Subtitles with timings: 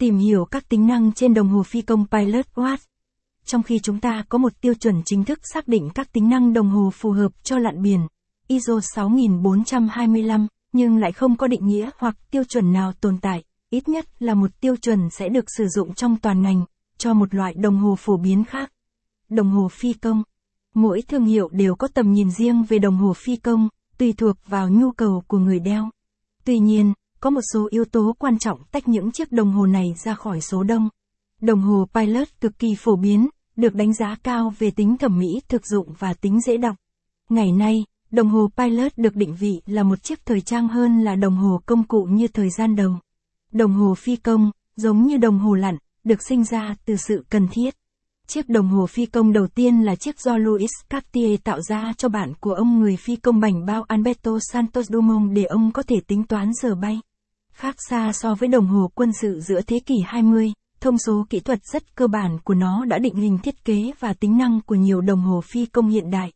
[0.00, 2.76] Tìm hiểu các tính năng trên đồng hồ phi công Pilot Watch.
[3.44, 6.52] Trong khi chúng ta có một tiêu chuẩn chính thức xác định các tính năng
[6.52, 8.00] đồng hồ phù hợp cho lặn biển,
[8.48, 13.88] ISO 6425, nhưng lại không có định nghĩa hoặc tiêu chuẩn nào tồn tại, ít
[13.88, 16.64] nhất là một tiêu chuẩn sẽ được sử dụng trong toàn ngành,
[16.98, 18.72] cho một loại đồng hồ phổ biến khác.
[19.28, 20.22] Đồng hồ phi công.
[20.74, 24.36] Mỗi thương hiệu đều có tầm nhìn riêng về đồng hồ phi công, tùy thuộc
[24.46, 25.90] vào nhu cầu của người đeo.
[26.44, 29.94] Tuy nhiên, có một số yếu tố quan trọng tách những chiếc đồng hồ này
[30.04, 30.88] ra khỏi số đông.
[31.40, 35.40] Đồng hồ Pilot cực kỳ phổ biến, được đánh giá cao về tính thẩm mỹ
[35.48, 36.76] thực dụng và tính dễ đọc.
[37.28, 41.14] Ngày nay, đồng hồ Pilot được định vị là một chiếc thời trang hơn là
[41.14, 42.92] đồng hồ công cụ như thời gian đầu.
[43.52, 47.48] Đồng hồ phi công, giống như đồng hồ lặn, được sinh ra từ sự cần
[47.48, 47.74] thiết.
[48.26, 52.08] Chiếc đồng hồ phi công đầu tiên là chiếc do Louis Cartier tạo ra cho
[52.08, 55.96] bạn của ông người phi công bảnh bao Alberto Santos Dumont để ông có thể
[56.06, 57.00] tính toán giờ bay.
[57.60, 61.40] Khác xa so với đồng hồ quân sự giữa thế kỷ 20, thông số kỹ
[61.40, 64.74] thuật rất cơ bản của nó đã định hình thiết kế và tính năng của
[64.74, 66.32] nhiều đồng hồ phi công hiện đại.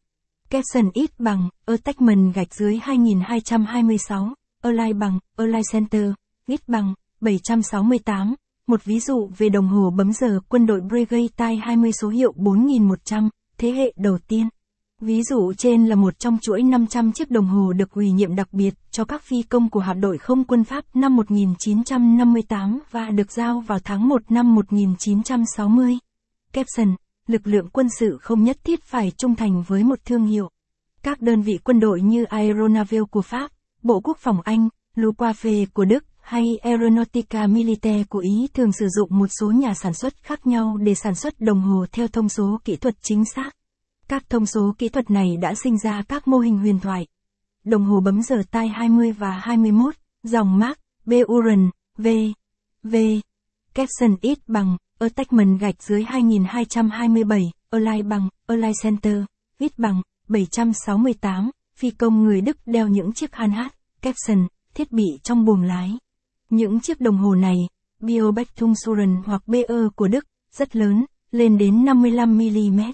[0.51, 4.29] Capson ít bằng, Attachment gạch dưới 2226,
[4.63, 6.11] Align bằng, Align Center,
[6.47, 8.35] ít bằng, 768.
[8.67, 12.33] Một ví dụ về đồng hồ bấm giờ quân đội Breguet Tai 20 số hiệu
[12.37, 13.29] 4100,
[13.59, 14.49] thế hệ đầu tiên.
[15.01, 18.49] Ví dụ trên là một trong chuỗi 500 chiếc đồng hồ được ủy nhiệm đặc
[18.53, 23.33] biệt cho các phi công của hạm đội không quân Pháp năm 1958 và được
[23.33, 25.99] giao vào tháng 1 năm 1960.
[26.53, 26.95] Capson,
[27.27, 30.51] lực lượng quân sự không nhất thiết phải trung thành với một thương hiệu.
[31.03, 33.51] Các đơn vị quân đội như Aeronavale của Pháp,
[33.83, 39.19] Bộ Quốc phòng Anh, Luftwaffe của Đức hay Aeronautica Militaire của Ý thường sử dụng
[39.19, 42.61] một số nhà sản xuất khác nhau để sản xuất đồng hồ theo thông số
[42.65, 43.51] kỹ thuật chính xác.
[44.09, 47.07] Các thông số kỹ thuật này đã sinh ra các mô hình huyền thoại.
[47.65, 52.09] Đồng hồ bấm giờ tai 20 và 21, dòng Mark, Buren, V,
[52.83, 52.97] V,
[53.75, 59.17] Capson ít bằng, Attachment gạch dưới 2227, Align bằng, Align Center,
[59.59, 65.45] ít bằng, 768, phi công người Đức đeo những chiếc hát, Capson, thiết bị trong
[65.45, 65.99] buồng lái.
[66.51, 67.57] Những chiếc đồng hồ này,
[68.01, 72.93] Biobechtumsuren hoặc BE của Đức, rất lớn, lên đến 55mm.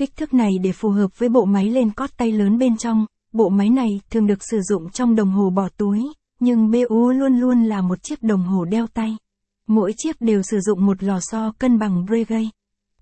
[0.00, 3.06] Kích thước này để phù hợp với bộ máy lên cót tay lớn bên trong,
[3.32, 7.40] bộ máy này thường được sử dụng trong đồng hồ bỏ túi, nhưng BU luôn
[7.40, 9.16] luôn là một chiếc đồng hồ đeo tay.
[9.66, 12.46] Mỗi chiếc đều sử dụng một lò xo cân bằng Breguet.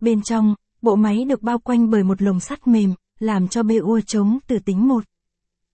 [0.01, 4.01] Bên trong, bộ máy được bao quanh bởi một lồng sắt mềm, làm cho BU
[4.07, 5.05] chống từ tính một.